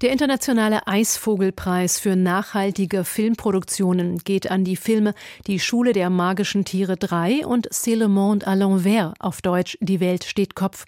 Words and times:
der 0.00 0.10
internationale 0.10 0.88
Eisvogelpreis 0.88 2.00
für 2.00 2.16
nachhaltige 2.16 3.04
Filmproduktionen 3.04 4.18
geht 4.18 4.50
an 4.50 4.64
die 4.64 4.74
Filme 4.74 5.14
Die 5.46 5.60
Schule 5.60 5.92
der 5.92 6.10
magischen 6.10 6.64
Tiere 6.64 6.96
3 6.96 7.46
und 7.46 7.68
C'est 7.70 7.94
le 7.94 8.08
monde 8.08 8.44
à 8.44 8.56
l'envers, 8.56 9.14
auf 9.20 9.40
Deutsch 9.40 9.78
Die 9.80 10.00
Welt 10.00 10.24
steht 10.24 10.56
Kopf. 10.56 10.84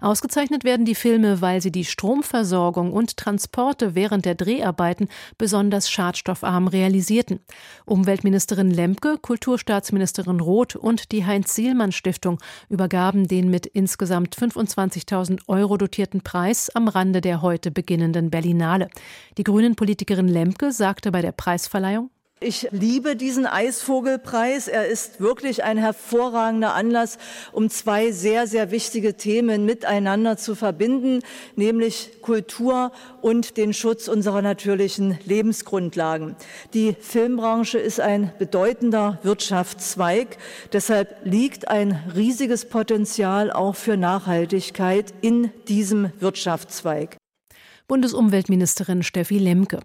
Ausgezeichnet 0.00 0.64
werden 0.64 0.86
die 0.86 0.94
Filme, 0.94 1.42
weil 1.42 1.60
sie 1.60 1.70
die 1.70 1.84
Stromversorgung 1.84 2.94
und 2.94 3.18
Transporte 3.18 3.94
während 3.94 4.24
der 4.24 4.34
Dreharbeiten 4.34 5.08
besonders 5.36 5.90
schadstoffarm 5.90 6.66
realisierten. 6.66 7.40
Umweltministerin 7.84 8.70
Lemke, 8.70 9.18
Kulturstaatsministerin 9.18 10.40
Roth 10.40 10.76
und 10.76 11.12
die 11.12 11.26
Heinz-Sielmann-Stiftung 11.26 12.38
übergaben 12.70 13.28
den 13.28 13.50
mit 13.50 13.66
insgesamt 13.66 14.34
25.000 14.34 15.40
Euro 15.46 15.76
dotierten 15.76 16.22
Preis 16.22 16.70
am 16.70 16.88
Rande 16.88 17.20
der 17.20 17.42
heute 17.42 17.70
beginnenden 17.70 18.30
Berlin 18.30 18.45
Berlinale. 18.46 18.88
Die 19.38 19.44
Grünen-Politikerin 19.44 20.28
Lemke 20.28 20.70
sagte 20.70 21.10
bei 21.10 21.20
der 21.20 21.32
Preisverleihung, 21.32 22.10
ich 22.38 22.68
liebe 22.70 23.16
diesen 23.16 23.46
Eisvogelpreis. 23.46 24.68
Er 24.68 24.86
ist 24.86 25.20
wirklich 25.20 25.64
ein 25.64 25.78
hervorragender 25.78 26.74
Anlass, 26.74 27.16
um 27.50 27.70
zwei 27.70 28.12
sehr, 28.12 28.46
sehr 28.46 28.70
wichtige 28.70 29.16
Themen 29.16 29.64
miteinander 29.64 30.36
zu 30.36 30.54
verbinden, 30.54 31.22
nämlich 31.56 32.20
Kultur 32.20 32.92
und 33.22 33.56
den 33.56 33.72
Schutz 33.72 34.06
unserer 34.06 34.42
natürlichen 34.42 35.18
Lebensgrundlagen. 35.24 36.36
Die 36.74 36.94
Filmbranche 37.00 37.78
ist 37.78 38.00
ein 38.00 38.30
bedeutender 38.38 39.18
Wirtschaftszweig. 39.22 40.36
Deshalb 40.74 41.16
liegt 41.24 41.68
ein 41.68 41.98
riesiges 42.14 42.68
Potenzial 42.68 43.50
auch 43.50 43.76
für 43.76 43.96
Nachhaltigkeit 43.96 45.14
in 45.22 45.50
diesem 45.68 46.12
Wirtschaftszweig. 46.20 47.16
Bundesumweltministerin 47.88 49.02
Steffi 49.02 49.38
Lemke. 49.38 49.80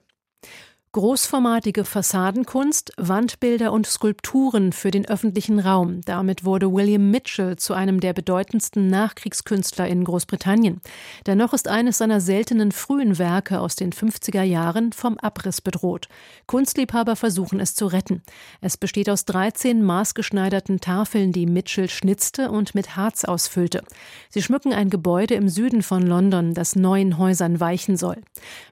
Großformatige 0.94 1.86
Fassadenkunst, 1.86 2.92
Wandbilder 2.98 3.72
und 3.72 3.88
Skulpturen 3.88 4.74
für 4.74 4.92
den 4.92 5.08
öffentlichen 5.08 5.58
Raum. 5.58 6.02
Damit 6.02 6.44
wurde 6.44 6.74
William 6.74 7.10
Mitchell 7.10 7.56
zu 7.56 7.74
einem 7.74 8.02
der 8.02 8.12
bedeutendsten 8.12 8.88
Nachkriegskünstler 8.88 9.88
in 9.88 10.04
Großbritannien. 10.04 10.82
Dennoch 11.26 11.54
ist 11.54 11.70
eines 11.70 12.00
seiner 12.00 12.20
seltenen 12.20 12.74
frühen 12.74 13.18
Werke 13.18 13.62
aus 13.62 13.78
den 13.78 13.94
50er 13.94 14.42
Jahren 14.42 14.92
vom 14.92 15.18
Abriss 15.18 15.62
bedroht. 15.62 16.10
Kunstliebhaber 16.46 17.16
versuchen 17.16 17.62
es 17.62 17.74
zu 17.74 17.86
retten. 17.86 18.22
Es 18.60 18.76
besteht 18.76 19.10
aus 19.10 19.24
13 19.24 19.82
maßgeschneiderten 19.82 20.82
Tafeln, 20.82 21.32
die 21.32 21.46
Mitchell 21.46 21.88
schnitzte 21.88 22.52
und 22.52 22.76
mit 22.76 22.98
Harz 22.98 23.24
ausfüllte. 23.24 23.86
Sie 24.30 24.42
schmücken 24.42 24.74
ein 24.74 24.90
Gebäude 24.90 25.36
im 25.36 25.48
Süden 25.48 25.84
von 25.84 26.02
London, 26.06 26.54
das 26.54 26.76
neuen 26.76 27.18
Häusern 27.18 27.62
weichen 27.62 27.96
soll. 27.96 28.18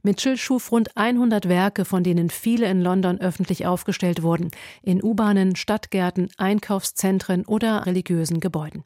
Mitchell 0.03 0.35
schuf 0.35 0.73
rund 0.73 0.97
100 0.97 1.47
Werke, 1.47 1.85
von 1.85 2.03
denen 2.09 2.31
viele 2.31 2.65
in 2.69 2.81
London 2.81 3.19
öffentlich 3.19 3.67
aufgestellt 3.67 4.23
wurden, 4.23 4.49
in 4.81 5.03
U-Bahnen, 5.03 5.55
Stadtgärten, 5.55 6.29
Einkaufszentren 6.37 7.45
oder 7.45 7.85
religiösen 7.85 8.39
Gebäuden. 8.39 8.83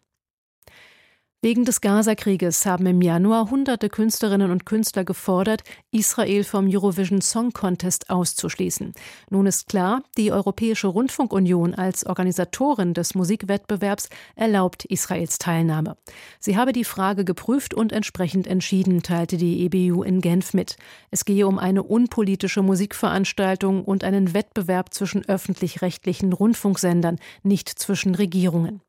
Wegen 1.43 1.65
des 1.65 1.81
Gaza-Krieges 1.81 2.65
haben 2.65 2.85
im 2.85 3.01
Januar 3.01 3.51
hunderte 3.51 3.89
Künstlerinnen 3.89 4.49
und 4.49 4.65
Künstler 4.65 5.03
gefordert, 5.03 5.63
Israel 5.91 6.45
vom 6.45 6.69
Eurovision 6.69 7.19
Song 7.19 7.51
Contest 7.51 8.09
auszuschließen. 8.09 8.93
Nun 9.29 9.45
ist 9.45 9.67
klar, 9.67 10.03
die 10.17 10.31
Europäische 10.31 10.87
Rundfunkunion 10.87 11.75
als 11.75 12.05
Organisatorin 12.05 12.93
des 12.93 13.13
Musikwettbewerbs 13.13 14.07
erlaubt 14.37 14.85
Israels 14.85 15.37
Teilnahme. 15.37 15.97
Sie 16.39 16.55
habe 16.55 16.71
die 16.71 16.85
Frage 16.85 17.25
geprüft 17.25 17.73
und 17.73 17.91
entsprechend 17.91 18.47
entschieden, 18.47 19.03
teilte 19.03 19.35
die 19.35 19.65
EBU 19.65 20.01
in 20.03 20.21
Genf 20.21 20.53
mit. 20.53 20.77
Es 21.11 21.25
gehe 21.25 21.45
um 21.45 21.59
eine 21.59 21.83
unpolitische 21.83 22.61
Musikveranstaltung 22.61 23.83
und 23.83 24.05
einen 24.05 24.33
Wettbewerb 24.33 24.93
zwischen 24.93 25.27
öffentlich-rechtlichen 25.27 26.31
Rundfunksendern, 26.31 27.19
nicht 27.43 27.67
zwischen 27.67 28.15
Regierungen. 28.15 28.81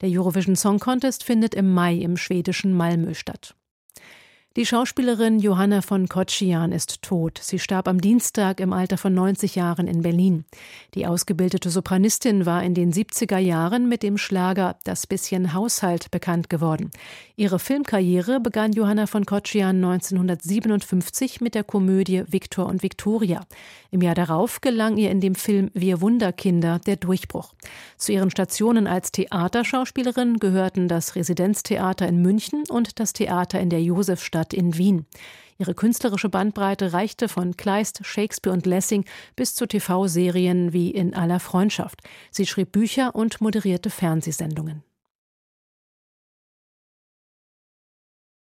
Der 0.00 0.08
Eurovision 0.08 0.56
Song 0.56 0.78
Contest 0.78 1.24
findet 1.24 1.54
im 1.54 1.72
Mai 1.72 1.94
im 1.94 2.16
schwedischen 2.16 2.74
Malmö 2.74 3.14
statt. 3.14 3.54
Die 4.54 4.66
Schauspielerin 4.66 5.38
Johanna 5.38 5.80
von 5.80 6.10
Kotschian 6.10 6.72
ist 6.72 7.00
tot. 7.00 7.40
Sie 7.40 7.58
starb 7.58 7.88
am 7.88 8.02
Dienstag 8.02 8.60
im 8.60 8.74
Alter 8.74 8.98
von 8.98 9.14
90 9.14 9.54
Jahren 9.54 9.86
in 9.86 10.02
Berlin. 10.02 10.44
Die 10.94 11.06
ausgebildete 11.06 11.70
Sopranistin 11.70 12.44
war 12.44 12.62
in 12.62 12.74
den 12.74 12.92
70er 12.92 13.38
Jahren 13.38 13.88
mit 13.88 14.02
dem 14.02 14.18
Schlager 14.18 14.76
Das 14.84 15.06
bisschen 15.06 15.54
Haushalt 15.54 16.10
bekannt 16.10 16.50
geworden. 16.50 16.90
Ihre 17.34 17.58
Filmkarriere 17.58 18.40
begann 18.40 18.72
Johanna 18.72 19.06
von 19.06 19.24
Kotschian 19.24 19.76
1957 19.76 21.40
mit 21.40 21.54
der 21.54 21.64
Komödie 21.64 22.24
Viktor 22.28 22.66
und 22.66 22.82
Viktoria. 22.82 23.46
Im 23.90 24.02
Jahr 24.02 24.14
darauf 24.14 24.60
gelang 24.60 24.98
ihr 24.98 25.10
in 25.10 25.22
dem 25.22 25.34
Film 25.34 25.70
Wir 25.72 26.02
Wunderkinder 26.02 26.78
der 26.86 26.96
Durchbruch. 26.96 27.54
Zu 27.96 28.12
ihren 28.12 28.30
Stationen 28.30 28.86
als 28.86 29.12
Theaterschauspielerin 29.12 30.38
gehörten 30.38 30.88
das 30.88 31.16
Residenztheater 31.16 32.06
in 32.06 32.20
München 32.20 32.64
und 32.68 33.00
das 33.00 33.14
Theater 33.14 33.58
in 33.58 33.70
der 33.70 33.82
Josefstadt 33.82 34.41
Stadt 34.42 34.52
in 34.54 34.76
Wien. 34.76 35.06
Ihre 35.58 35.74
künstlerische 35.74 36.28
Bandbreite 36.28 36.92
reichte 36.92 37.28
von 37.28 37.56
Kleist, 37.56 38.04
Shakespeare 38.04 38.52
und 38.52 38.66
Lessing 38.66 39.04
bis 39.36 39.54
zu 39.54 39.66
TV-Serien 39.66 40.72
wie 40.72 40.90
In 40.90 41.14
aller 41.14 41.38
Freundschaft. 41.38 42.00
Sie 42.32 42.46
schrieb 42.46 42.72
Bücher 42.72 43.14
und 43.14 43.40
moderierte 43.40 43.88
Fernsehsendungen. 43.88 44.82